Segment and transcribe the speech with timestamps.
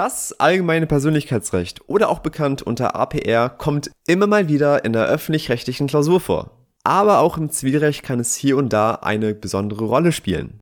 [0.00, 5.88] Das allgemeine Persönlichkeitsrecht oder auch bekannt unter APR kommt immer mal wieder in der öffentlich-rechtlichen
[5.88, 6.52] Klausur vor.
[6.84, 10.58] Aber auch im Zivilrecht kann es hier und da eine besondere Rolle spielen.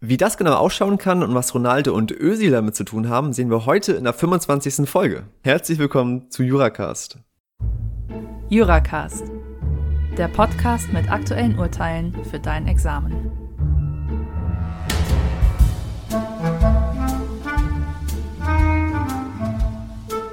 [0.00, 3.48] Wie das genau ausschauen kann und was Ronaldo und Özil damit zu tun haben, sehen
[3.48, 4.86] wir heute in der 25.
[4.86, 5.22] Folge.
[5.42, 7.16] Herzlich willkommen zu Juracast.
[8.50, 9.24] Juracast,
[10.18, 13.43] der Podcast mit aktuellen Urteilen für dein Examen.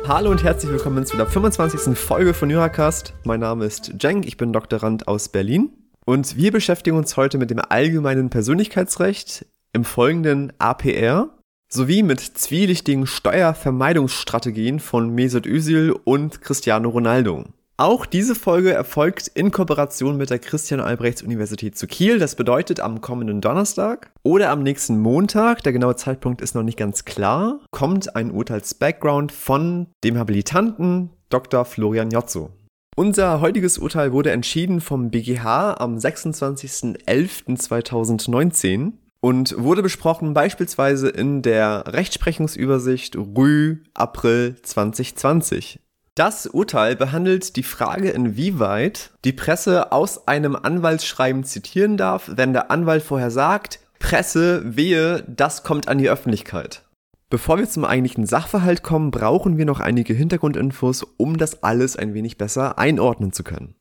[0.08, 1.98] Hallo und herzlich willkommen zu der 25.
[1.98, 3.14] Folge von Juracast.
[3.24, 5.70] Mein Name ist Cenk, ich bin Doktorand aus Berlin
[6.06, 11.30] und wir beschäftigen uns heute mit dem allgemeinen Persönlichkeitsrecht im folgenden APR
[11.70, 17.46] sowie mit zwielichtigen Steuervermeidungsstrategien von Mesut Özil und Cristiano Ronaldo.
[17.82, 22.20] Auch diese Folge erfolgt in Kooperation mit der Christian Albrechts Universität zu Kiel.
[22.20, 26.78] Das bedeutet am kommenden Donnerstag oder am nächsten Montag, der genaue Zeitpunkt ist noch nicht
[26.78, 31.66] ganz klar, kommt ein Urteils-Background von dem Habilitanten Dr.
[31.66, 32.52] Florian Jotzo.
[32.96, 41.86] Unser heutiges Urteil wurde entschieden vom BGH am 26.11.2019 und wurde besprochen beispielsweise in der
[41.88, 45.80] Rechtsprechungsübersicht Rü April 2020.
[46.22, 52.70] Das Urteil behandelt die Frage, inwieweit die Presse aus einem Anwaltsschreiben zitieren darf, wenn der
[52.70, 56.84] Anwalt vorher sagt, Presse, wehe, das kommt an die Öffentlichkeit.
[57.32, 62.14] Bevor wir zum eigentlichen Sachverhalt kommen, brauchen wir noch einige Hintergrundinfos, um das alles ein
[62.14, 63.74] wenig besser einordnen zu können.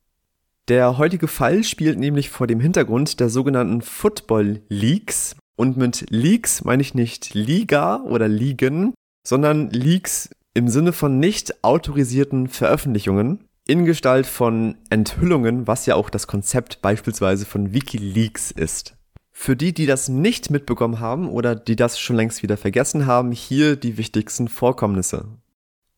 [0.69, 5.37] Der heutige Fall spielt nämlich vor dem Hintergrund der sogenannten Football Leaks.
[5.57, 8.95] Und mit Leaks meine ich nicht Liga oder Ligen,
[9.29, 16.11] sondern Leaks im Sinne von nicht autorisierten Veröffentlichungen in Gestalt von Enthüllungen, was ja auch
[16.11, 18.97] das Konzept beispielsweise von Wikileaks ist.
[19.31, 23.33] Für die, die das nicht mitbekommen haben oder die das schon längst wieder vergessen haben,
[23.33, 25.29] hier die wichtigsten Vorkommnisse.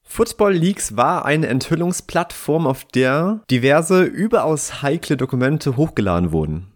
[0.03, 6.72] Football Leaks war eine Enthüllungsplattform, auf der diverse überaus heikle Dokumente hochgeladen wurden.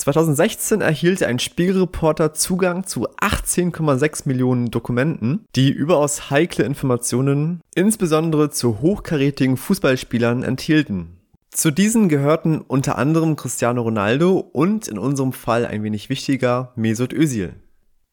[0.00, 8.80] 2016 erhielt ein Spiegelreporter Zugang zu 18,6 Millionen Dokumenten, die überaus heikle Informationen, insbesondere zu
[8.80, 11.18] hochkarätigen Fußballspielern, enthielten.
[11.50, 17.12] Zu diesen gehörten unter anderem Cristiano Ronaldo und in unserem Fall ein wenig wichtiger Mesut
[17.12, 17.54] Özil.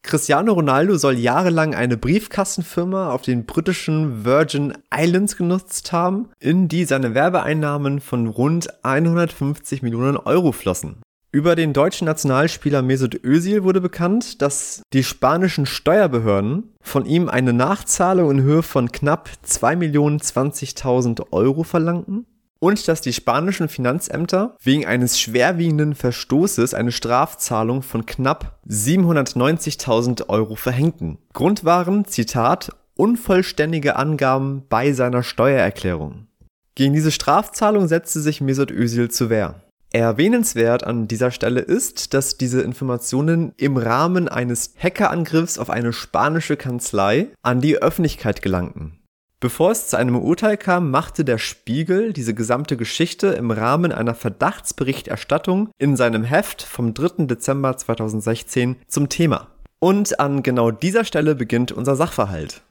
[0.02, 6.84] Cristiano Ronaldo soll jahrelang eine Briefkastenfirma auf den britischen Virgin Islands genutzt haben, in die
[6.84, 11.02] seine Werbeeinnahmen von rund 150 Millionen Euro flossen.
[11.30, 17.52] Über den deutschen Nationalspieler Mesut Özil wurde bekannt, dass die spanischen Steuerbehörden von ihm eine
[17.52, 22.24] Nachzahlung in Höhe von knapp 2.020.000 Euro verlangten
[22.60, 30.54] und dass die spanischen Finanzämter wegen eines schwerwiegenden Verstoßes eine Strafzahlung von knapp 790.000 Euro
[30.54, 31.18] verhängten.
[31.34, 36.26] Grund waren, Zitat, unvollständige Angaben bei seiner Steuererklärung.
[36.74, 39.67] Gegen diese Strafzahlung setzte sich Mesut Özil zu Wehr.
[39.90, 46.56] Erwähnenswert an dieser Stelle ist, dass diese Informationen im Rahmen eines Hackerangriffs auf eine spanische
[46.56, 48.98] Kanzlei an die Öffentlichkeit gelangten.
[49.40, 54.14] Bevor es zu einem Urteil kam, machte der Spiegel diese gesamte Geschichte im Rahmen einer
[54.14, 57.26] Verdachtsberichterstattung in seinem Heft vom 3.
[57.26, 59.46] Dezember 2016 zum Thema.
[59.78, 62.62] Und an genau dieser Stelle beginnt unser Sachverhalt.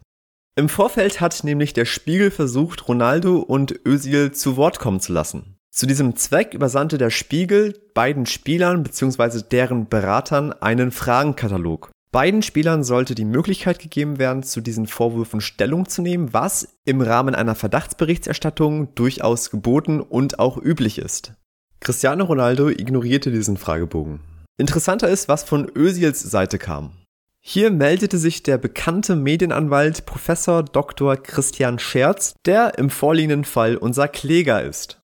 [0.57, 5.56] Im Vorfeld hat nämlich der Spiegel versucht, Ronaldo und Özil zu Wort kommen zu lassen.
[5.77, 9.43] Zu diesem Zweck übersandte der Spiegel beiden Spielern bzw.
[9.43, 11.91] deren Beratern einen Fragenkatalog.
[12.11, 16.99] Beiden Spielern sollte die Möglichkeit gegeben werden, zu diesen Vorwürfen Stellung zu nehmen, was im
[16.99, 21.33] Rahmen einer Verdachtsberichterstattung durchaus geboten und auch üblich ist.
[21.79, 24.21] Cristiano Ronaldo ignorierte diesen Fragebogen.
[24.57, 26.94] Interessanter ist, was von Özils Seite kam.
[27.39, 31.17] Hier meldete sich der bekannte Medienanwalt Professor Dr.
[31.17, 34.97] Christian Scherz, der im vorliegenden Fall unser Kläger ist.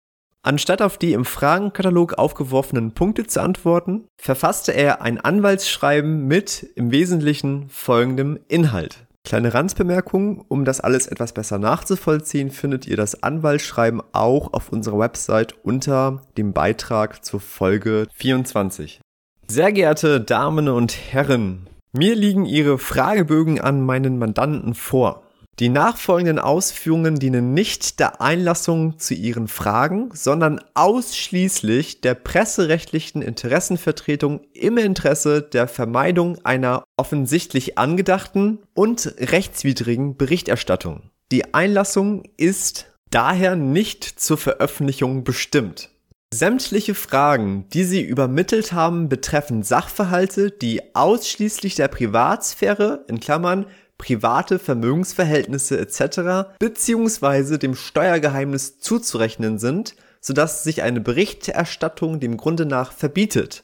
[0.45, 6.91] Anstatt auf die im Fragenkatalog aufgeworfenen Punkte zu antworten, verfasste er ein Anwaltsschreiben mit im
[6.91, 9.05] Wesentlichen folgendem Inhalt.
[9.23, 14.99] Kleine Randbemerkung, um das alles etwas besser nachzuvollziehen, findet ihr das Anwaltsschreiben auch auf unserer
[14.99, 18.99] Website unter dem Beitrag zur Folge 24.
[19.47, 25.22] Sehr geehrte Damen und Herren, mir liegen Ihre Fragebögen an meinen Mandanten vor.
[25.59, 34.41] Die nachfolgenden Ausführungen dienen nicht der Einlassung zu Ihren Fragen, sondern ausschließlich der presserechtlichen Interessenvertretung
[34.53, 41.11] im Interesse der Vermeidung einer offensichtlich angedachten und rechtswidrigen Berichterstattung.
[41.32, 45.91] Die Einlassung ist daher nicht zur Veröffentlichung bestimmt.
[46.34, 53.67] Sämtliche Fragen, die Sie übermittelt haben, betreffen Sachverhalte, die ausschließlich der Privatsphäre in Klammern
[54.03, 56.58] private Vermögensverhältnisse etc.
[56.59, 63.64] beziehungsweise dem Steuergeheimnis zuzurechnen sind, sodass sich eine Berichterstattung dem Grunde nach verbietet.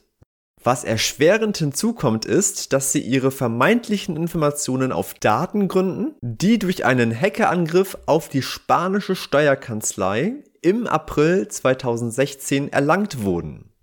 [0.62, 7.14] Was erschwerend hinzukommt ist, dass sie ihre vermeintlichen Informationen auf Daten gründen, die durch einen
[7.18, 13.74] Hackerangriff auf die spanische Steuerkanzlei im April 2016 erlangt wurden.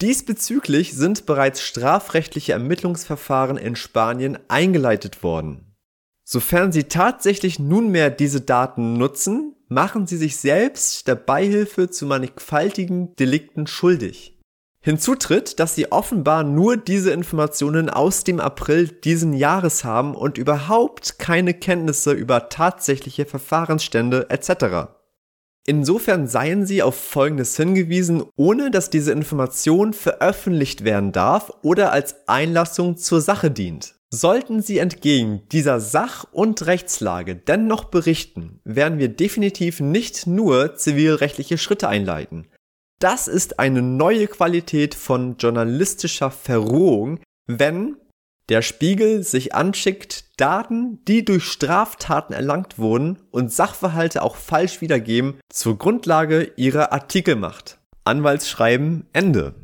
[0.00, 5.67] Diesbezüglich sind bereits strafrechtliche Ermittlungsverfahren in Spanien eingeleitet worden.
[6.30, 13.16] Sofern Sie tatsächlich nunmehr diese Daten nutzen, machen Sie sich selbst der Beihilfe zu mannigfaltigen
[13.16, 14.38] Delikten schuldig.
[14.82, 20.36] Hinzu tritt, dass Sie offenbar nur diese Informationen aus dem April diesen Jahres haben und
[20.36, 24.90] überhaupt keine Kenntnisse über tatsächliche Verfahrensstände etc.
[25.66, 32.28] Insofern seien sie auf Folgendes hingewiesen, ohne dass diese Information veröffentlicht werden darf oder als
[32.28, 33.97] Einlassung zur Sache dient.
[34.10, 41.58] Sollten Sie entgegen dieser Sach- und Rechtslage dennoch berichten, werden wir definitiv nicht nur zivilrechtliche
[41.58, 42.48] Schritte einleiten.
[43.00, 47.96] Das ist eine neue Qualität von journalistischer Verrohung, wenn
[48.48, 55.38] der Spiegel sich anschickt, Daten, die durch Straftaten erlangt wurden und Sachverhalte auch falsch wiedergeben,
[55.52, 57.78] zur Grundlage ihrer Artikel macht.
[58.04, 59.54] Anwaltsschreiben Ende.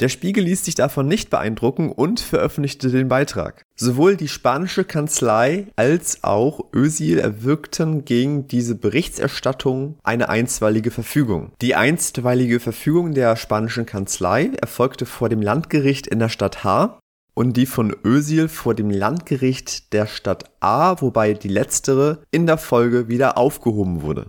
[0.00, 3.64] Der Spiegel ließ sich davon nicht beeindrucken und veröffentlichte den Beitrag.
[3.76, 11.52] Sowohl die spanische Kanzlei als auch Özil erwirkten gegen diese Berichterstattung eine einstweilige Verfügung.
[11.60, 16.98] Die einstweilige Verfügung der spanischen Kanzlei erfolgte vor dem Landgericht in der Stadt H
[17.34, 22.58] und die von Özil vor dem Landgericht der Stadt A, wobei die letztere in der
[22.58, 24.26] Folge wieder aufgehoben wurde.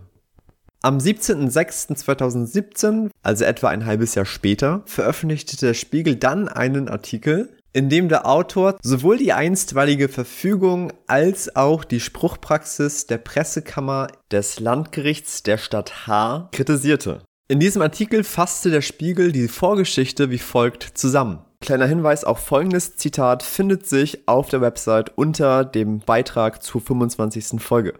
[0.86, 7.88] Am 17.06.2017, also etwa ein halbes Jahr später, veröffentlichte der Spiegel dann einen Artikel, in
[7.88, 15.42] dem der Autor sowohl die einstweilige Verfügung als auch die Spruchpraxis der Pressekammer des Landgerichts
[15.42, 17.22] der Stadt H kritisierte.
[17.48, 21.46] In diesem Artikel fasste der Spiegel die Vorgeschichte wie folgt zusammen.
[21.62, 27.62] Kleiner Hinweis, auch folgendes Zitat findet sich auf der Website unter dem Beitrag zur 25.
[27.62, 27.94] Folge.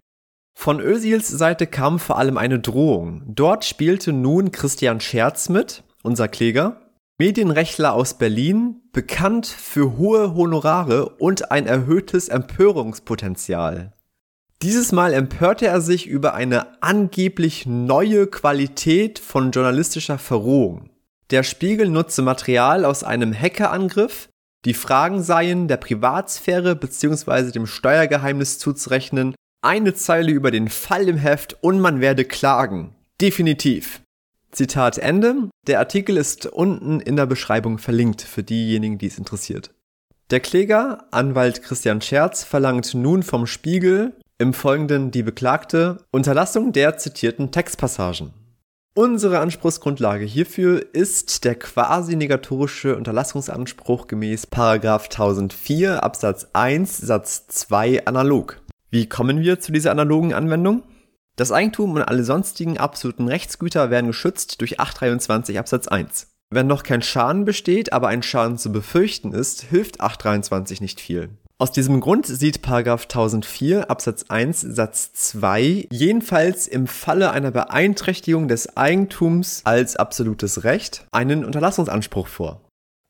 [0.54, 3.22] Von Ösils Seite kam vor allem eine Drohung.
[3.26, 6.80] Dort spielte nun Christian Scherz mit, unser Kläger,
[7.18, 13.92] Medienrechtler aus Berlin, bekannt für hohe Honorare und ein erhöhtes Empörungspotenzial.
[14.62, 20.88] Dieses Mal empörte er sich über eine angeblich neue Qualität von journalistischer Verrohung.
[21.30, 24.28] Der Spiegel nutze Material aus einem Hackerangriff,
[24.64, 27.50] die Fragen seien der Privatsphäre bzw.
[27.50, 29.34] dem Steuergeheimnis zuzurechnen,
[29.64, 32.94] eine Zeile über den Fall im Heft und man werde klagen.
[33.20, 34.02] Definitiv.
[34.50, 35.48] Zitat Ende.
[35.66, 39.70] Der Artikel ist unten in der Beschreibung verlinkt für diejenigen, die es interessiert.
[40.30, 46.96] Der Kläger, Anwalt Christian Scherz, verlangt nun vom Spiegel im Folgenden die Beklagte Unterlassung der
[46.98, 48.32] zitierten Textpassagen.
[48.96, 58.63] Unsere Anspruchsgrundlage hierfür ist der quasi negatorische Unterlassungsanspruch gemäß 1004 Absatz 1 Satz 2 analog.
[58.94, 60.84] Wie kommen wir zu dieser analogen Anwendung?
[61.34, 66.28] Das Eigentum und alle sonstigen absoluten Rechtsgüter werden geschützt durch 823 Absatz 1.
[66.50, 71.30] Wenn noch kein Schaden besteht, aber ein Schaden zu befürchten ist, hilft 823 nicht viel.
[71.58, 78.76] Aus diesem Grund sieht 1004 Absatz 1 Satz 2 jedenfalls im Falle einer Beeinträchtigung des
[78.76, 82.63] Eigentums als absolutes Recht einen Unterlassungsanspruch vor.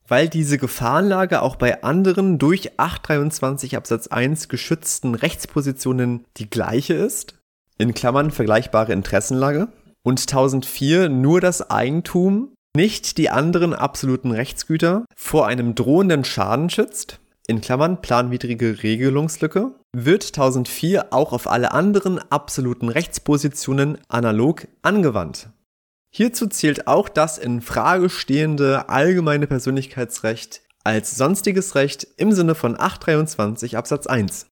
[0.06, 7.37] Weil diese Gefahrenlage auch bei anderen durch 823 Absatz 1 geschützten Rechtspositionen die gleiche ist,
[7.78, 9.68] in Klammern vergleichbare Interessenlage,
[10.02, 17.20] und 1004 nur das Eigentum, nicht die anderen absoluten Rechtsgüter vor einem drohenden Schaden schützt,
[17.46, 25.49] in Klammern planwidrige Regelungslücke, wird 1004 auch auf alle anderen absoluten Rechtspositionen analog angewandt.
[26.16, 32.78] Hierzu zählt auch das in Frage stehende allgemeine Persönlichkeitsrecht als sonstiges Recht im Sinne von
[32.78, 34.47] 823 Absatz 1.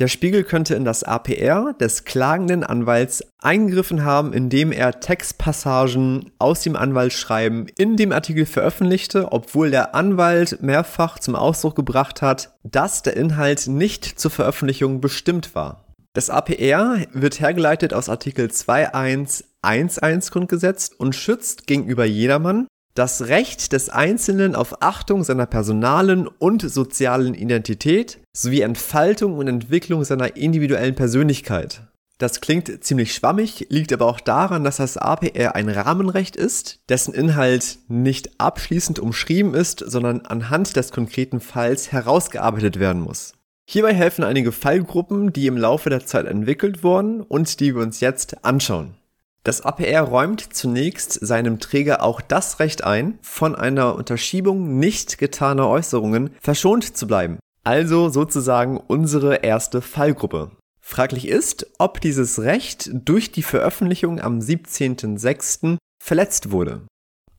[0.00, 6.62] Der Spiegel könnte in das APR des klagenden Anwalts eingegriffen haben, indem er Textpassagen aus
[6.62, 13.02] dem Anwaltsschreiben in dem Artikel veröffentlichte, obwohl der Anwalt mehrfach zum Ausdruck gebracht hat, dass
[13.02, 15.81] der Inhalt nicht zur Veröffentlichung bestimmt war.
[16.14, 23.88] Das APR wird hergeleitet aus Artikel 2.1.1.1 Grundgesetz und schützt gegenüber jedermann das Recht des
[23.88, 31.88] Einzelnen auf Achtung seiner personalen und sozialen Identität sowie Entfaltung und Entwicklung seiner individuellen Persönlichkeit.
[32.18, 37.14] Das klingt ziemlich schwammig, liegt aber auch daran, dass das APR ein Rahmenrecht ist, dessen
[37.14, 43.32] Inhalt nicht abschließend umschrieben ist, sondern anhand des konkreten Falls herausgearbeitet werden muss.
[43.72, 48.00] Hierbei helfen einige Fallgruppen, die im Laufe der Zeit entwickelt wurden und die wir uns
[48.00, 48.96] jetzt anschauen.
[49.44, 55.70] Das APR räumt zunächst seinem Träger auch das Recht ein, von einer Unterschiebung nicht getaner
[55.70, 57.38] Äußerungen verschont zu bleiben.
[57.64, 60.50] Also sozusagen unsere erste Fallgruppe.
[60.82, 65.78] Fraglich ist, ob dieses Recht durch die Veröffentlichung am 17.06.
[65.98, 66.82] verletzt wurde.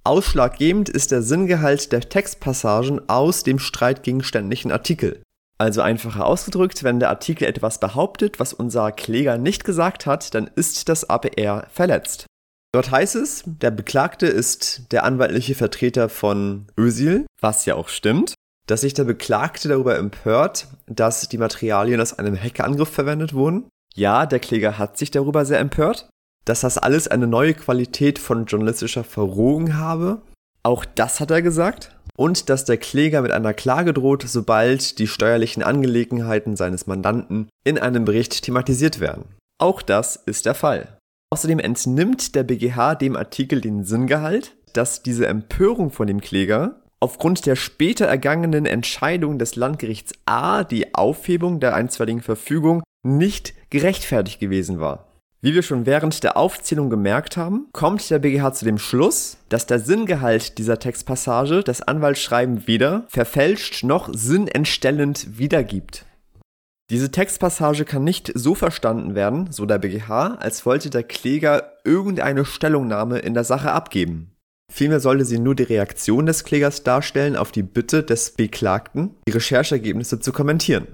[0.04, 5.22] Ausschlaggebend ist der Sinngehalt der Textpassagen aus dem streitgegenständlichen Artikel.
[5.64, 10.52] Also einfacher ausgedrückt, wenn der Artikel etwas behauptet, was unser Kläger nicht gesagt hat, dann
[10.58, 12.26] ist das APR verletzt.
[12.74, 18.34] Dort heißt es, der Beklagte ist der anwaltliche Vertreter von Özil, was ja auch stimmt,
[18.68, 23.70] dass sich der Beklagte darüber empört, dass die Materialien aus einem Hackerangriff verwendet wurden.
[23.96, 26.10] Ja, der Kläger hat sich darüber sehr empört,
[26.44, 30.24] dass das alles eine neue Qualität von journalistischer Verrohung habe.
[30.62, 35.08] Auch das hat er gesagt und dass der Kläger mit einer Klage droht, sobald die
[35.08, 39.26] steuerlichen Angelegenheiten seines Mandanten in einem Bericht thematisiert werden.
[39.60, 40.98] Auch das ist der Fall.
[41.32, 47.46] Außerdem entnimmt der BGH dem Artikel den Sinngehalt, dass diese Empörung von dem Kläger aufgrund
[47.46, 54.80] der später ergangenen Entscheidung des Landgerichts A die Aufhebung der einstweiligen Verfügung nicht gerechtfertigt gewesen
[54.80, 55.13] war.
[55.44, 59.66] Wie wir schon während der Aufzählung gemerkt haben, kommt der BGH zu dem Schluss, dass
[59.66, 66.06] der Sinngehalt dieser Textpassage das Anwaltsschreiben weder verfälscht noch sinnentstellend wiedergibt.
[66.90, 72.46] Diese Textpassage kann nicht so verstanden werden, so der BGH, als wollte der Kläger irgendeine
[72.46, 74.32] Stellungnahme in der Sache abgeben.
[74.72, 79.32] Vielmehr sollte sie nur die Reaktion des Klägers darstellen auf die Bitte des Beklagten, die
[79.32, 80.88] Recherchergebnisse zu kommentieren.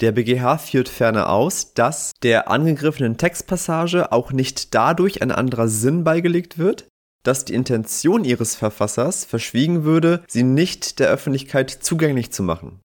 [0.00, 6.02] Der BGH führt ferner aus, dass der angegriffenen Textpassage auch nicht dadurch ein anderer Sinn
[6.02, 6.88] beigelegt wird,
[7.22, 12.80] dass die Intention ihres Verfassers verschwiegen würde, sie nicht der Öffentlichkeit zugänglich zu machen.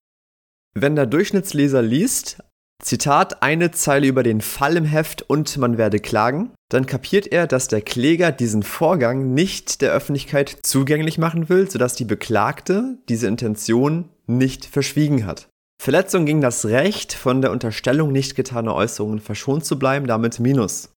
[0.74, 2.38] Wenn der Durchschnittsleser liest,
[2.82, 7.46] Zitat, eine Zeile über den Fall im Heft und man werde klagen, dann kapiert er,
[7.46, 13.26] dass der Kläger diesen Vorgang nicht der Öffentlichkeit zugänglich machen will, sodass die Beklagte diese
[13.26, 15.49] Intention nicht verschwiegen hat.
[15.80, 20.90] Verletzung gegen das Recht, von der Unterstellung nicht getaner Äußerungen verschont zu bleiben, damit Minus.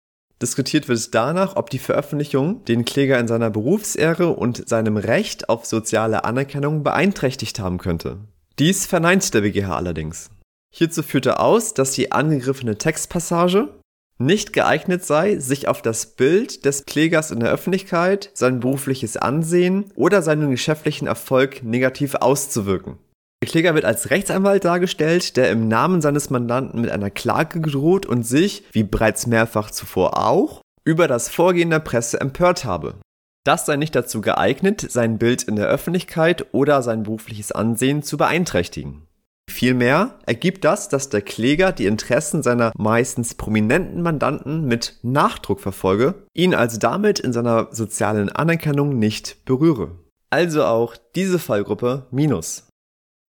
[0.41, 5.67] Diskutiert wird danach, ob die Veröffentlichung den Kläger in seiner Berufsehre und seinem Recht auf
[5.67, 8.21] soziale Anerkennung beeinträchtigt haben könnte.
[8.59, 10.31] Dies verneint der BGH allerdings.
[10.73, 13.69] Hierzu führt er aus, dass die angegriffene Textpassage
[14.17, 19.93] nicht geeignet sei, sich auf das Bild des Klägers in der Öffentlichkeit, sein berufliches Ansehen
[19.95, 22.97] oder seinen geschäftlichen Erfolg negativ auszuwirken.
[23.43, 28.05] Der Kläger wird als Rechtsanwalt dargestellt, der im Namen seines Mandanten mit einer Klage gedroht
[28.05, 32.97] und sich, wie bereits mehrfach zuvor auch, über das Vorgehen der Presse empört habe.
[33.45, 38.19] Das sei nicht dazu geeignet, sein Bild in der Öffentlichkeit oder sein berufliches Ansehen zu
[38.19, 39.07] beeinträchtigen.
[39.51, 46.27] Vielmehr ergibt das, dass der Kläger die Interessen seiner meistens prominenten Mandanten mit Nachdruck verfolge,
[46.35, 49.99] ihn also damit in seiner sozialen Anerkennung nicht berühre.
[50.29, 52.70] Also auch diese Fallgruppe Minus.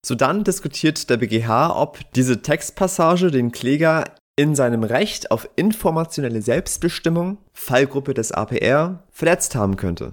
[0.05, 4.05] Sodann diskutiert der BGH, ob diese Textpassage den Kläger
[4.37, 10.13] in seinem Recht auf informationelle Selbstbestimmung, Fallgruppe des APR, verletzt haben könnte.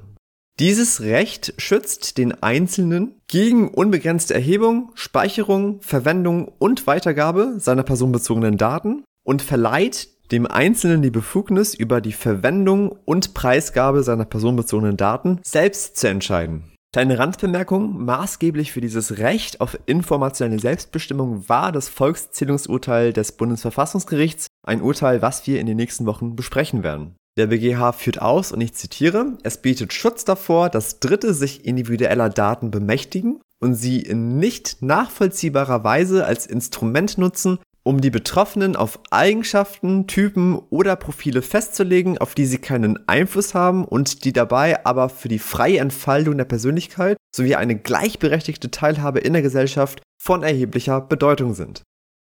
[0.59, 9.03] Dieses Recht schützt den Einzelnen gegen unbegrenzte Erhebung, Speicherung, Verwendung und Weitergabe seiner personenbezogenen Daten
[9.25, 15.97] und verleiht dem Einzelnen die Befugnis, über die Verwendung und Preisgabe seiner personenbezogenen Daten selbst
[15.97, 16.74] zu entscheiden.
[16.95, 24.81] Kleine Randbemerkung, maßgeblich für dieses Recht auf informationelle Selbstbestimmung war das Volkszählungsurteil des Bundesverfassungsgerichts, ein
[24.81, 27.17] Urteil, was wir in den nächsten Wochen besprechen werden.
[27.37, 32.29] Der BGH führt aus, und ich zitiere, es bietet Schutz davor, dass Dritte sich individueller
[32.29, 38.99] Daten bemächtigen und sie in nicht nachvollziehbarer Weise als Instrument nutzen, um die Betroffenen auf
[39.11, 45.07] Eigenschaften, Typen oder Profile festzulegen, auf die sie keinen Einfluss haben und die dabei aber
[45.07, 50.99] für die freie Entfaltung der Persönlichkeit sowie eine gleichberechtigte Teilhabe in der Gesellschaft von erheblicher
[50.99, 51.83] Bedeutung sind.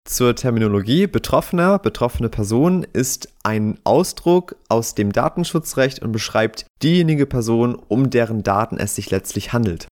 [0.06, 7.76] Zur Terminologie Betroffener, betroffene Person ist ein Ausdruck aus dem Datenschutzrecht und beschreibt diejenige Person,
[7.76, 9.88] um deren Daten es sich letztlich handelt.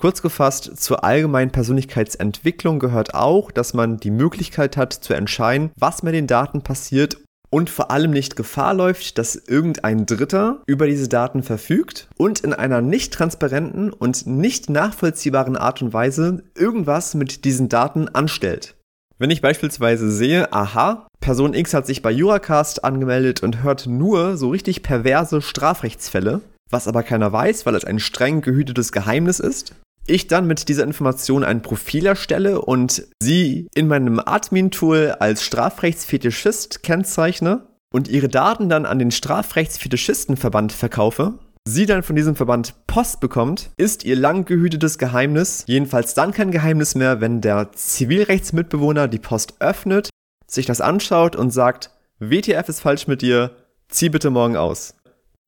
[0.00, 6.04] Kurz gefasst, zur allgemeinen Persönlichkeitsentwicklung gehört auch, dass man die Möglichkeit hat zu entscheiden, was
[6.04, 7.18] mit den Daten passiert
[7.50, 12.52] und vor allem nicht Gefahr läuft, dass irgendein Dritter über diese Daten verfügt und in
[12.52, 18.76] einer nicht transparenten und nicht nachvollziehbaren Art und Weise irgendwas mit diesen Daten anstellt.
[19.18, 24.36] Wenn ich beispielsweise sehe, aha, Person X hat sich bei Juracast angemeldet und hört nur
[24.36, 26.40] so richtig perverse Strafrechtsfälle,
[26.70, 29.74] was aber keiner weiß, weil es ein streng gehütetes Geheimnis ist,
[30.08, 36.82] ich dann mit dieser Information ein Profil erstelle und sie in meinem Admin-Tool als Strafrechtsfetischist
[36.82, 43.20] kennzeichne und ihre Daten dann an den Strafrechtsfetischistenverband verkaufe, sie dann von diesem Verband Post
[43.20, 49.18] bekommt, ist ihr lang gehütetes Geheimnis jedenfalls dann kein Geheimnis mehr, wenn der Zivilrechtsmitbewohner die
[49.18, 50.10] Post öffnet,
[50.46, 53.52] sich das anschaut und sagt, WTF ist falsch mit dir,
[53.88, 54.94] zieh bitte morgen aus.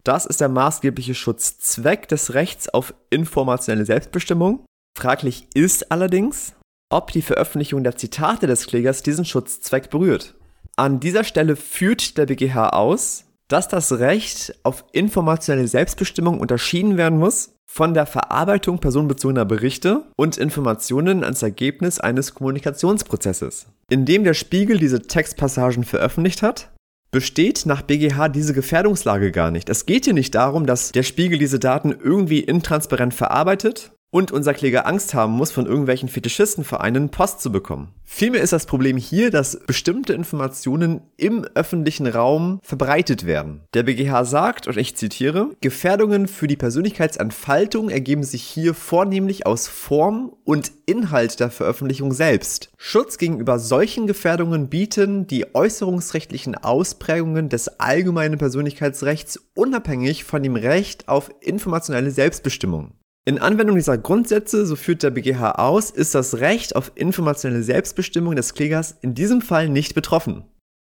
[0.04, 4.64] Das ist der maßgebliche Schutzzweck des Rechts auf informationelle Selbstbestimmung.
[4.98, 6.54] Fraglich ist allerdings,
[6.90, 10.34] ob die Veröffentlichung der Zitate des Klägers diesen Schutzzweck berührt.
[10.76, 17.18] An dieser Stelle führt der BGH aus, dass das Recht auf informationelle Selbstbestimmung unterschieden werden
[17.18, 23.66] muss von der Verarbeitung personenbezogener Berichte und Informationen als Ergebnis eines Kommunikationsprozesses.
[23.90, 26.70] Indem der Spiegel diese Textpassagen veröffentlicht hat,
[27.10, 29.68] besteht nach BGH diese Gefährdungslage gar nicht.
[29.68, 34.54] Es geht hier nicht darum, dass der Spiegel diese Daten irgendwie intransparent verarbeitet und unser
[34.54, 37.94] Kläger Angst haben muss, von irgendwelchen Fetischistenvereinen Post zu bekommen.
[38.04, 43.60] Vielmehr ist das Problem hier, dass bestimmte Informationen im öffentlichen Raum verbreitet werden.
[43.72, 49.68] Der BGH sagt, und ich zitiere, Gefährdungen für die Persönlichkeitsentfaltung ergeben sich hier vornehmlich aus
[49.68, 52.72] Form und Inhalt der Veröffentlichung selbst.
[52.76, 61.08] Schutz gegenüber solchen Gefährdungen bieten die äußerungsrechtlichen Ausprägungen des allgemeinen Persönlichkeitsrechts unabhängig von dem Recht
[61.08, 62.94] auf informationelle Selbstbestimmung.
[63.26, 68.34] In Anwendung dieser Grundsätze, so führt der BGH aus, ist das Recht auf informationelle Selbstbestimmung
[68.34, 70.44] des Klägers in diesem Fall nicht betroffen.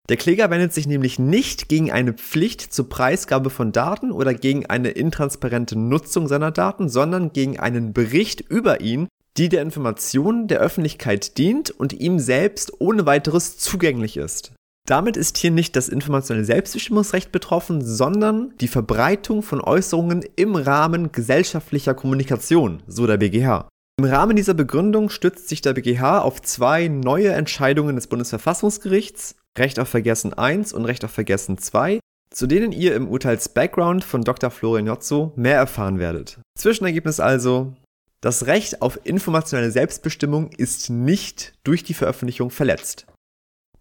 [0.09, 4.65] Der Kläger wendet sich nämlich nicht gegen eine Pflicht zur Preisgabe von Daten oder gegen
[4.65, 10.59] eine intransparente Nutzung seiner Daten, sondern gegen einen Bericht über ihn, die der Information der
[10.59, 14.51] Öffentlichkeit dient und ihm selbst ohne weiteres zugänglich ist.
[14.85, 21.13] Damit ist hier nicht das informationelle Selbstbestimmungsrecht betroffen, sondern die Verbreitung von Äußerungen im Rahmen
[21.13, 23.69] gesellschaftlicher Kommunikation, so der BGH.
[23.97, 29.79] Im Rahmen dieser Begründung stützt sich der BGH auf zwei neue Entscheidungen des Bundesverfassungsgerichts, Recht
[29.79, 31.99] auf Vergessen 1 und Recht auf Vergessen 2,
[32.29, 34.49] zu denen ihr im Urteils-Background von Dr.
[34.49, 36.39] Florian Jotzo mehr erfahren werdet.
[36.57, 37.73] Zwischenergebnis also,
[38.19, 43.05] das Recht auf informationelle Selbstbestimmung ist nicht durch die Veröffentlichung verletzt.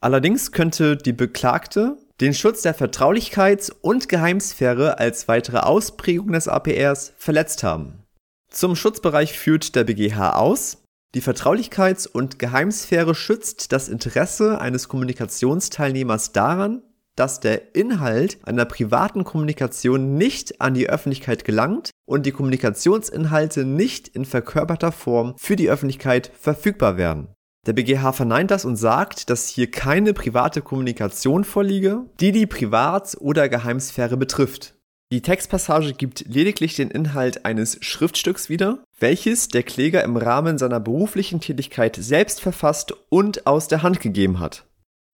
[0.03, 7.13] Allerdings könnte die Beklagte den Schutz der Vertraulichkeits- und Geheimsphäre als weitere Ausprägung des APRs
[7.17, 8.03] verletzt haben.
[8.51, 10.83] Zum Schutzbereich führt der BGH aus,
[11.15, 16.83] die Vertraulichkeits- und Geheimsphäre schützt das Interesse eines Kommunikationsteilnehmers daran,
[17.15, 24.09] dass der Inhalt einer privaten Kommunikation nicht an die Öffentlichkeit gelangt und die Kommunikationsinhalte nicht
[24.09, 27.29] in verkörperter Form für die Öffentlichkeit verfügbar werden.
[27.65, 33.17] Der BGH verneint das und sagt, dass hier keine private Kommunikation vorliege, die die Privat-
[33.21, 34.75] oder Geheimsphäre betrifft.
[35.13, 40.81] Die Textpassage gibt lediglich den Inhalt eines Schriftstücks wieder, welches der Kläger im Rahmen seiner
[40.81, 44.65] beruflichen Tätigkeit selbst verfasst und aus der Hand gegeben hat.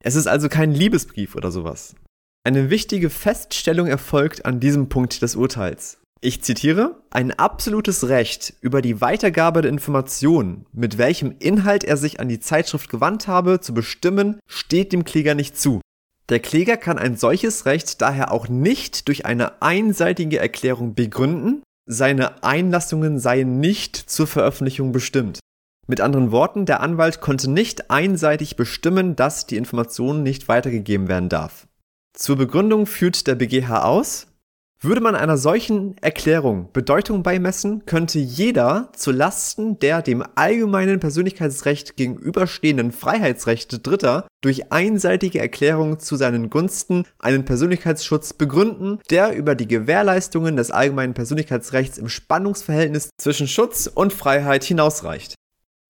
[0.03, 1.97] Es ist also kein Liebesbrief oder sowas.
[2.45, 5.99] Eine wichtige Feststellung erfolgt an diesem Punkt des Urteils.
[6.21, 12.19] Ich zitiere, ein absolutes Recht über die Weitergabe der Informationen, mit welchem Inhalt er sich
[12.19, 15.81] an die Zeitschrift gewandt habe, zu bestimmen, steht dem Kläger nicht zu.
[16.29, 22.43] Der Kläger kann ein solches Recht daher auch nicht durch eine einseitige Erklärung begründen, seine
[22.43, 25.39] Einlassungen seien nicht zur Veröffentlichung bestimmt.
[25.87, 31.31] Mit anderen Worten, der Anwalt konnte nicht einseitig bestimmen, dass die Information nicht weitergegeben werden
[31.31, 31.67] darf.
[32.13, 34.28] Zur Begründung führt der BGH aus,
[34.81, 41.97] würde man einer solchen Erklärung Bedeutung beimessen, könnte jeder zu Lasten der dem allgemeinen Persönlichkeitsrecht
[41.97, 49.67] gegenüberstehenden Freiheitsrechte Dritter durch einseitige Erklärung zu seinen Gunsten einen Persönlichkeitsschutz begründen, der über die
[49.67, 55.35] Gewährleistungen des allgemeinen Persönlichkeitsrechts im Spannungsverhältnis zwischen Schutz und Freiheit hinausreicht.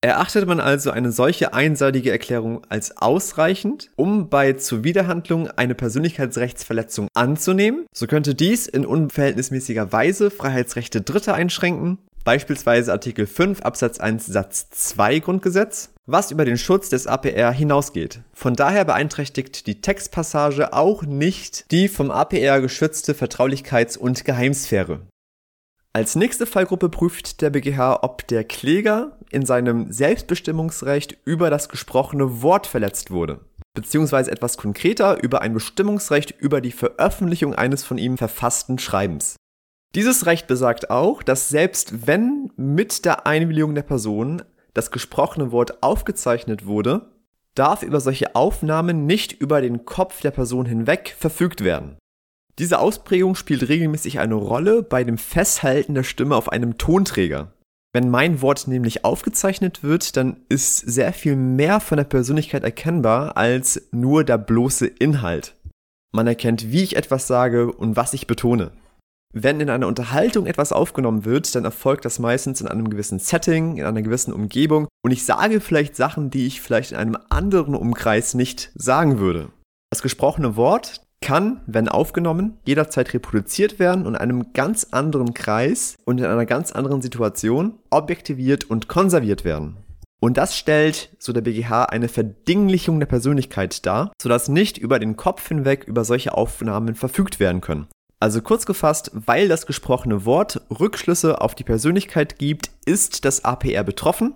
[0.01, 7.85] Erachtet man also eine solche einseitige Erklärung als ausreichend, um bei Zuwiderhandlung eine Persönlichkeitsrechtsverletzung anzunehmen,
[7.93, 14.71] so könnte dies in unverhältnismäßiger Weise Freiheitsrechte Dritter einschränken, beispielsweise Artikel 5 Absatz 1 Satz
[14.71, 18.21] 2 Grundgesetz, was über den Schutz des APR hinausgeht.
[18.33, 25.01] Von daher beeinträchtigt die Textpassage auch nicht die vom APR geschützte Vertraulichkeits- und Geheimsphäre.
[25.95, 32.43] Als nächste Fallgruppe prüft der BGH, ob der Kläger in seinem Selbstbestimmungsrecht über das gesprochene
[32.43, 33.41] Wort verletzt wurde,
[33.75, 39.37] beziehungsweise etwas konkreter über ein Bestimmungsrecht über die Veröffentlichung eines von ihm verfassten Schreibens.
[39.95, 44.43] Dieses Recht besagt auch, dass selbst wenn mit der Einwilligung der Person
[44.75, 47.11] das gesprochene Wort aufgezeichnet wurde,
[47.55, 51.97] darf über solche Aufnahmen nicht über den Kopf der Person hinweg verfügt werden.
[52.59, 57.53] Diese Ausprägung spielt regelmäßig eine Rolle bei dem Festhalten der Stimme auf einem Tonträger.
[57.93, 63.37] Wenn mein Wort nämlich aufgezeichnet wird, dann ist sehr viel mehr von der Persönlichkeit erkennbar
[63.37, 65.55] als nur der bloße Inhalt.
[66.13, 68.73] Man erkennt, wie ich etwas sage und was ich betone.
[69.33, 73.77] Wenn in einer Unterhaltung etwas aufgenommen wird, dann erfolgt das meistens in einem gewissen Setting,
[73.77, 77.75] in einer gewissen Umgebung und ich sage vielleicht Sachen, die ich vielleicht in einem anderen
[77.75, 79.51] Umkreis nicht sagen würde.
[79.91, 85.97] Das gesprochene Wort kann, wenn aufgenommen, jederzeit reproduziert werden und in einem ganz anderen Kreis
[86.05, 89.77] und in einer ganz anderen Situation objektiviert und konserviert werden.
[90.21, 95.17] Und das stellt, so der BGH, eine Verdinglichung der Persönlichkeit dar, sodass nicht über den
[95.17, 97.87] Kopf hinweg über solche Aufnahmen verfügt werden können.
[98.21, 103.85] Also kurz gefasst, weil das gesprochene Wort Rückschlüsse auf die Persönlichkeit gibt, ist das APR
[103.85, 104.35] betroffen.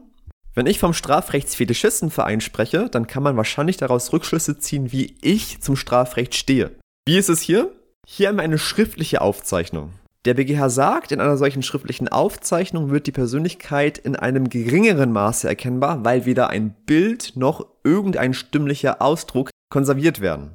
[0.55, 5.77] Wenn ich vom Strafrechtsfetischistenverein spreche, dann kann man wahrscheinlich daraus Rückschlüsse ziehen, wie ich zum
[5.77, 6.73] Strafrecht stehe.
[7.07, 7.73] Wie ist es hier?
[8.07, 9.93] Hier haben wir eine schriftliche Aufzeichnung.
[10.27, 15.49] Der BGH sagt, in einer solchen schriftlichen Aufzeichnung wird die Persönlichkeit in einem geringeren Maße
[15.49, 20.51] erkennbar, weil weder ein Bild noch irgendein stimmlicher Ausdruck konserviert werden.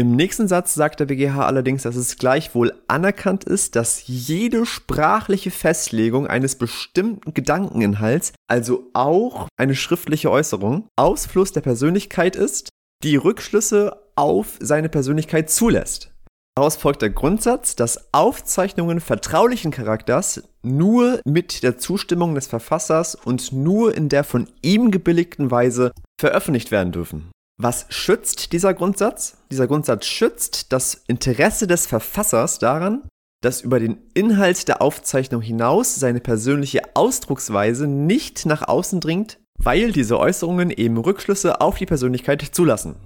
[0.00, 5.50] Im nächsten Satz sagt der BGH allerdings, dass es gleichwohl anerkannt ist, dass jede sprachliche
[5.50, 12.70] Festlegung eines bestimmten Gedankeninhalts, also auch eine schriftliche Äußerung, Ausfluss der Persönlichkeit ist,
[13.04, 16.14] die Rückschlüsse auf seine Persönlichkeit zulässt.
[16.56, 23.52] Daraus folgt der Grundsatz, dass Aufzeichnungen vertraulichen Charakters nur mit der Zustimmung des Verfassers und
[23.52, 27.30] nur in der von ihm gebilligten Weise veröffentlicht werden dürfen.
[27.62, 29.36] Was schützt dieser Grundsatz?
[29.50, 33.02] Dieser Grundsatz schützt das Interesse des Verfassers daran,
[33.42, 39.92] dass über den Inhalt der Aufzeichnung hinaus seine persönliche Ausdrucksweise nicht nach außen dringt, weil
[39.92, 42.96] diese Äußerungen eben Rückschlüsse auf die Persönlichkeit zulassen.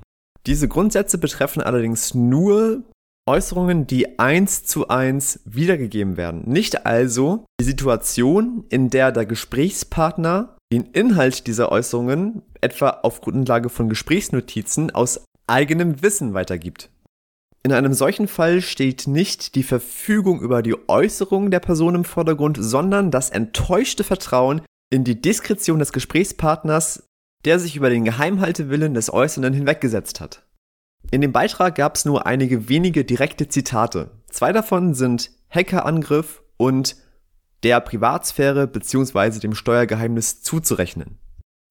[0.46, 2.84] Diese Grundsätze betreffen allerdings nur
[3.26, 6.42] Äußerungen, die eins zu eins wiedergegeben werden.
[6.46, 13.68] Nicht also die Situation, in der der Gesprächspartner den Inhalt dieser Äußerungen etwa auf Grundlage
[13.68, 16.90] von Gesprächsnotizen aus eigenem Wissen weitergibt.
[17.62, 22.58] In einem solchen Fall steht nicht die Verfügung über die Äußerung der Person im Vordergrund,
[22.60, 27.04] sondern das enttäuschte Vertrauen in die Diskretion des Gesprächspartners,
[27.44, 30.44] der sich über den Geheimhaltewillen des Äußernden hinweggesetzt hat.
[31.10, 34.10] In dem Beitrag gab es nur einige wenige direkte Zitate.
[34.30, 36.96] Zwei davon sind Hackerangriff und
[37.64, 39.40] der Privatsphäre bzw.
[39.40, 41.18] dem Steuergeheimnis zuzurechnen.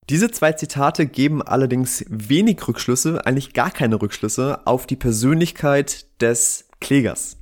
[0.10, 6.68] Diese zwei Zitate geben allerdings wenig Rückschlüsse, eigentlich gar keine Rückschlüsse auf die Persönlichkeit des
[6.82, 7.38] Klägers.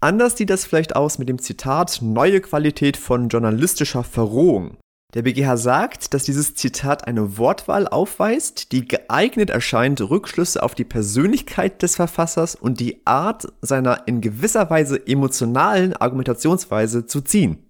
[0.00, 4.78] Anders sieht das vielleicht aus mit dem Zitat neue Qualität von journalistischer Verrohung.
[5.14, 10.84] Der BGH sagt, dass dieses Zitat eine Wortwahl aufweist, die geeignet erscheint, Rückschlüsse auf die
[10.84, 17.67] Persönlichkeit des Verfassers und die Art seiner in gewisser Weise emotionalen Argumentationsweise zu ziehen.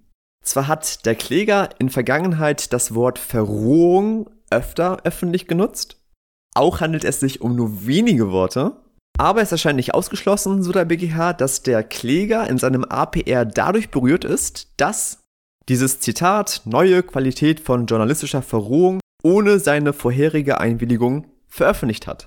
[0.49, 6.01] Zwar hat der Kläger in Vergangenheit das Wort Verrohung öfter öffentlich genutzt,
[6.55, 8.81] auch handelt es sich um nur wenige Worte,
[9.19, 13.91] aber es erscheint nicht ausgeschlossen, so der BGH, dass der Kläger in seinem APR dadurch
[13.91, 15.19] berührt ist, dass
[15.69, 22.27] dieses Zitat neue Qualität von journalistischer Verrohung ohne seine vorherige Einwilligung veröffentlicht hat.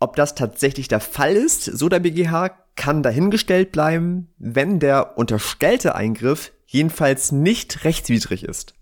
[0.00, 5.94] Ob das tatsächlich der Fall ist, so der BGH, kann dahingestellt bleiben, wenn der unterstellte
[5.94, 8.74] Eingriff jedenfalls nicht rechtswidrig ist.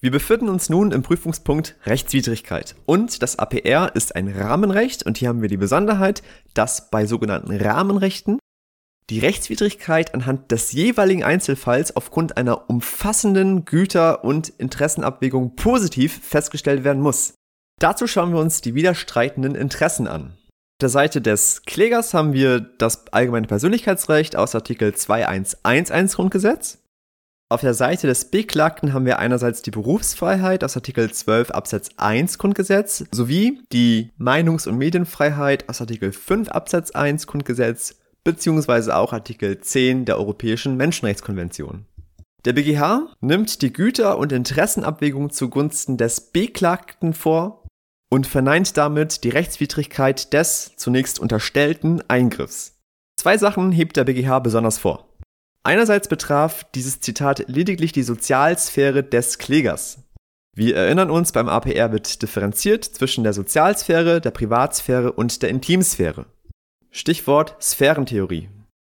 [0.00, 2.76] Wir befinden uns nun im Prüfungspunkt Rechtswidrigkeit.
[2.84, 6.22] Und das APR ist ein Rahmenrecht und hier haben wir die Besonderheit,
[6.54, 8.38] dass bei sogenannten Rahmenrechten
[9.10, 17.02] die Rechtswidrigkeit anhand des jeweiligen Einzelfalls aufgrund einer umfassenden Güter- und Interessenabwägung positiv festgestellt werden
[17.02, 17.34] muss.
[17.80, 20.32] Dazu schauen wir uns die widerstreitenden Interessen an.
[20.32, 26.78] Auf der Seite des Klägers haben wir das allgemeine Persönlichkeitsrecht aus Artikel 2111 Grundgesetz.
[27.50, 32.36] Auf der Seite des Beklagten haben wir einerseits die Berufsfreiheit aus Artikel 12 Absatz 1
[32.36, 39.62] Grundgesetz sowie die Meinungs- und Medienfreiheit aus Artikel 5 Absatz 1 Grundgesetz beziehungsweise auch Artikel
[39.62, 41.86] 10 der Europäischen Menschenrechtskonvention.
[42.44, 47.64] Der BGH nimmt die Güter- und Interessenabwägung zugunsten des Beklagten vor
[48.10, 52.74] und verneint damit die Rechtswidrigkeit des zunächst unterstellten Eingriffs.
[53.18, 55.07] Zwei Sachen hebt der BGH besonders vor.
[55.64, 59.98] Einerseits betraf dieses Zitat lediglich die Sozialsphäre des Klägers.
[60.56, 66.26] Wir erinnern uns, beim APR wird differenziert zwischen der Sozialsphäre, der Privatsphäre und der Intimsphäre.
[66.90, 68.48] Stichwort Sphärentheorie.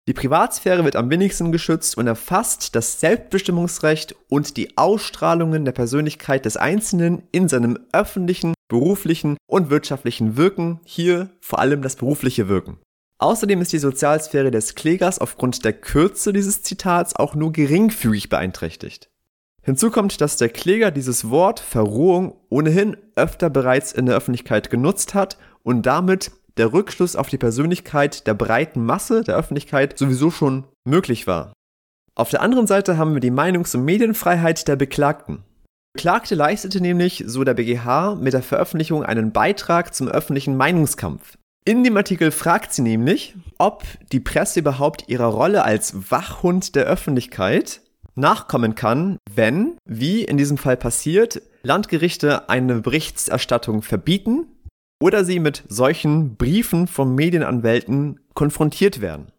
[0.07, 6.45] Die Privatsphäre wird am wenigsten geschützt und erfasst das Selbstbestimmungsrecht und die Ausstrahlungen der Persönlichkeit
[6.45, 12.77] des Einzelnen in seinem öffentlichen, beruflichen und wirtschaftlichen Wirken, hier vor allem das berufliche Wirken.
[13.19, 19.11] Außerdem ist die Sozialsphäre des Klägers aufgrund der Kürze dieses Zitats auch nur geringfügig beeinträchtigt.
[19.63, 25.15] Hinzu kommt, dass der Kläger dieses Wort Verrohung ohnehin öfter bereits in der Öffentlichkeit genutzt
[25.15, 30.65] hat und damit der Rückschluss auf die Persönlichkeit der breiten Masse der Öffentlichkeit sowieso schon
[30.85, 31.53] möglich war.
[32.15, 35.43] Auf der anderen Seite haben wir die Meinungs- und Medienfreiheit der Beklagten.
[35.95, 41.39] Beklagte leistete nämlich, so der BGH, mit der Veröffentlichung einen Beitrag zum öffentlichen Meinungskampf.
[41.67, 46.85] In dem Artikel fragt sie nämlich, ob die Presse überhaupt ihrer Rolle als Wachhund der
[46.85, 47.81] Öffentlichkeit
[48.15, 54.47] nachkommen kann, wenn, wie in diesem Fall passiert, Landgerichte eine Berichterstattung verbieten
[55.03, 59.33] oder sie mit solchen Briefen von Medienanwälten konfrontiert werden.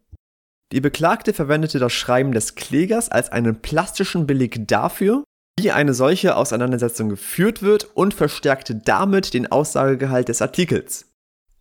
[0.71, 5.23] Die Beklagte verwendete das Schreiben des Klägers als einen plastischen Beleg dafür,
[5.59, 11.05] wie eine solche Auseinandersetzung geführt wird und verstärkte damit den Aussagegehalt des Artikels.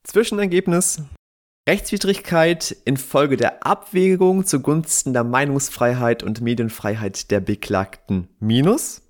[0.05, 1.03] Zwischenergebnis
[1.69, 9.03] Rechtswidrigkeit infolge der Abwägung zugunsten der Meinungsfreiheit und Medienfreiheit der Beklagten minus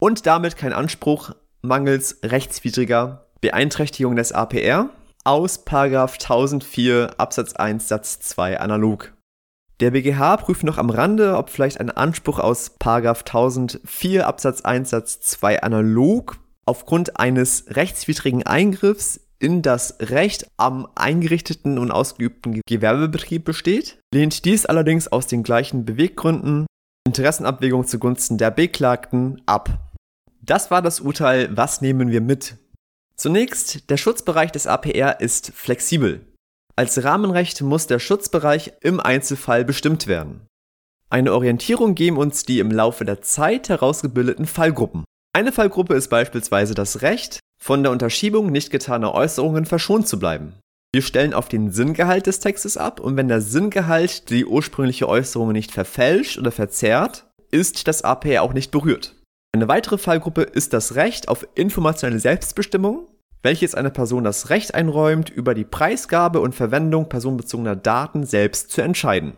[0.00, 4.90] und damit kein Anspruch mangels rechtswidriger Beeinträchtigung des APR
[5.24, 9.12] aus 1004 Absatz 1 Satz 2 analog.
[9.80, 15.20] Der BGH prüft noch am Rande, ob vielleicht ein Anspruch aus 1004 Absatz 1 Satz
[15.20, 23.98] 2 analog aufgrund eines rechtswidrigen Eingriffs in das Recht am eingerichteten und ausgeübten Gewerbebetrieb besteht,
[24.12, 26.66] lehnt dies allerdings aus den gleichen Beweggründen
[27.06, 29.92] Interessenabwägung zugunsten der Beklagten ab.
[30.42, 32.56] Das war das Urteil, was nehmen wir mit?
[33.16, 36.20] Zunächst, der Schutzbereich des APR ist flexibel.
[36.76, 40.46] Als Rahmenrecht muss der Schutzbereich im Einzelfall bestimmt werden.
[41.10, 45.04] Eine Orientierung geben uns die im Laufe der Zeit herausgebildeten Fallgruppen.
[45.32, 50.54] Eine Fallgruppe ist beispielsweise das Recht, von der Unterschiebung nicht getaner Äußerungen verschont zu bleiben.
[50.90, 55.52] Wir stellen auf den Sinngehalt des Textes ab und wenn der Sinngehalt die ursprüngliche Äußerung
[55.52, 59.16] nicht verfälscht oder verzerrt, ist das APR auch nicht berührt.
[59.52, 63.06] Eine weitere Fallgruppe ist das Recht auf informationelle Selbstbestimmung,
[63.42, 68.80] welches einer Person das Recht einräumt, über die Preisgabe und Verwendung personenbezogener Daten selbst zu
[68.80, 69.34] entscheiden.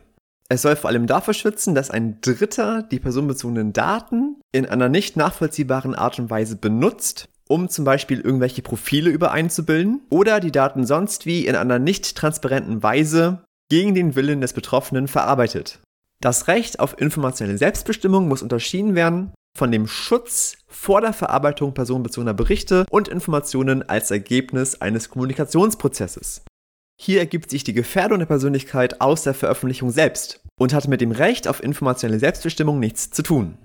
[0.49, 5.17] Es soll vor allem dafür schützen, dass ein Dritter die personenbezogenen Daten in einer nicht
[5.17, 11.27] nachvollziehbaren Art und Weise benutzt, um zum Beispiel irgendwelche Profile übereinzubilden oder die Daten sonst
[11.27, 15.81] wie in einer nicht transparenten Weise gegen den Willen des Betroffenen verarbeitet.
[16.23, 22.35] Das Recht auf informationelle Selbstbestimmung muss unterschieden werden von dem Schutz vor der Verarbeitung personenbezogener
[22.35, 26.43] Berichte und Informationen als Ergebnis eines Kommunikationsprozesses.
[27.01, 31.11] Hier ergibt sich die Gefährdung der Persönlichkeit aus der Veröffentlichung selbst und hat mit dem
[31.11, 33.57] Recht auf informationelle Selbstbestimmung nichts zu tun.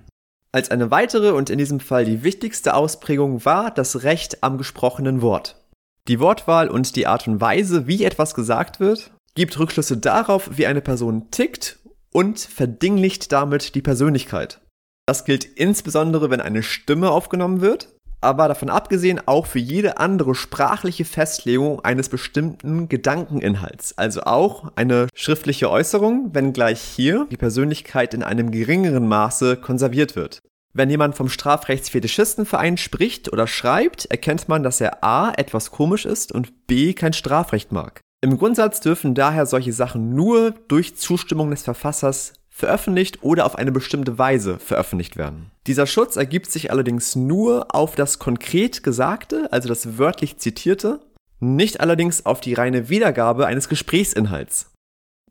[0.56, 5.22] Als eine weitere und in diesem Fall die wichtigste Ausprägung war das Recht am gesprochenen
[5.22, 5.62] Wort.
[6.08, 10.66] Die Wortwahl und die Art und Weise, wie etwas gesagt wird, gibt Rückschlüsse darauf, wie
[10.66, 11.80] eine Person tickt
[12.14, 14.62] und verdinglicht damit die Persönlichkeit.
[15.06, 20.36] Das gilt insbesondere, wenn eine Stimme aufgenommen wird, aber davon abgesehen auch für jede andere
[20.36, 23.98] sprachliche Festlegung eines bestimmten Gedankeninhalts.
[23.98, 30.42] Also auch eine schriftliche Äußerung, wenngleich hier die Persönlichkeit in einem geringeren Maße konserviert wird.
[30.74, 35.32] Wenn jemand vom Strafrechtsfetischistenverein spricht oder schreibt, erkennt man, dass er a.
[35.32, 36.94] etwas komisch ist und b.
[36.94, 38.02] kein Strafrecht mag.
[38.22, 43.74] Im Grundsatz dürfen daher solche Sachen nur durch Zustimmung des Verfassers veröffentlicht oder auf eine
[43.74, 45.52] bestimmte Weise veröffentlicht werden.
[45.68, 51.02] Dieser Schutz ergibt sich allerdings nur auf das konkret Gesagte, also das wörtlich Zitierte,
[51.42, 54.72] nicht allerdings auf die reine Wiedergabe eines Gesprächsinhalts.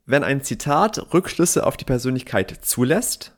[0.04, 3.32] Wenn ein Zitat Rückschlüsse auf die Persönlichkeit zulässt,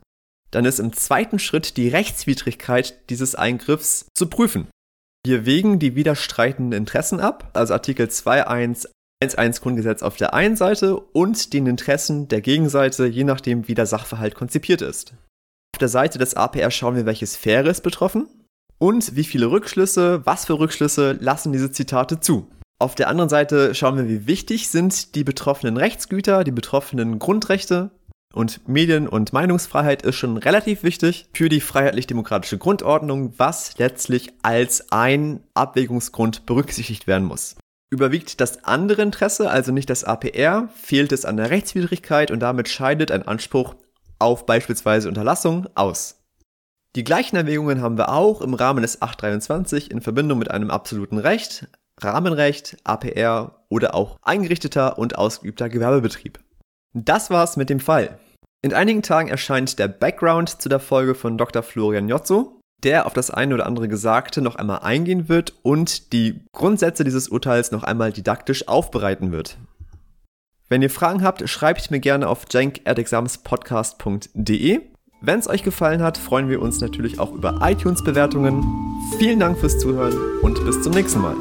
[0.50, 4.66] dann ist im zweiten Schritt die Rechtswidrigkeit dieses Eingriffs zu prüfen.
[5.24, 8.88] Wir wägen die widerstreitenden Interessen ab, also Artikel 2.1
[9.24, 13.86] 1.1 Grundgesetz auf der einen Seite und den Interessen der Gegenseite, je nachdem wie der
[13.86, 15.14] Sachverhalt konzipiert ist.
[15.74, 18.28] Auf der Seite des APR schauen wir, welche Sphäre ist betroffen
[18.78, 22.48] und wie viele Rückschlüsse, was für Rückschlüsse lassen diese Zitate zu.
[22.78, 27.90] Auf der anderen Seite schauen wir, wie wichtig sind die betroffenen Rechtsgüter, die betroffenen Grundrechte
[28.34, 34.92] und Medien- und Meinungsfreiheit ist schon relativ wichtig für die freiheitlich-demokratische Grundordnung, was letztlich als
[34.92, 37.56] ein Abwägungsgrund berücksichtigt werden muss.
[37.96, 42.68] Überwiegt das andere Interesse, also nicht das APR, fehlt es an der Rechtswidrigkeit und damit
[42.68, 43.74] scheidet ein Anspruch
[44.18, 46.22] auf beispielsweise Unterlassung aus.
[46.94, 51.16] Die gleichen Erwägungen haben wir auch im Rahmen des 823 in Verbindung mit einem absoluten
[51.16, 56.38] Recht, Rahmenrecht, APR oder auch eingerichteter und ausgeübter Gewerbebetrieb.
[56.92, 58.18] Das war's mit dem Fall.
[58.60, 61.62] In einigen Tagen erscheint der Background zu der Folge von Dr.
[61.62, 66.40] Florian Jotzo der auf das eine oder andere Gesagte noch einmal eingehen wird und die
[66.52, 69.56] Grundsätze dieses Urteils noch einmal didaktisch aufbereiten wird.
[70.68, 74.80] Wenn ihr Fragen habt, schreibt mir gerne auf jank.examspodcast.de.
[75.22, 78.64] Wenn es euch gefallen hat, freuen wir uns natürlich auch über iTunes-Bewertungen.
[79.18, 81.36] Vielen Dank fürs Zuhören und bis zum nächsten Mal.